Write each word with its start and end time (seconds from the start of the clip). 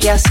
Yes, 0.00 0.22